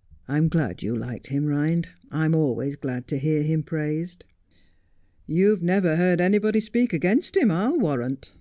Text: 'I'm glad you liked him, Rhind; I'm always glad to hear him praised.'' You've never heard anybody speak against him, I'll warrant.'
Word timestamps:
'I'm 0.28 0.48
glad 0.48 0.82
you 0.82 0.96
liked 0.96 1.26
him, 1.26 1.44
Rhind; 1.44 1.90
I'm 2.10 2.34
always 2.34 2.74
glad 2.74 3.06
to 3.08 3.18
hear 3.18 3.42
him 3.42 3.62
praised.'' 3.62 4.24
You've 5.38 5.62
never 5.62 5.96
heard 5.96 6.22
anybody 6.22 6.60
speak 6.60 6.94
against 6.94 7.36
him, 7.36 7.50
I'll 7.50 7.76
warrant.' 7.78 8.32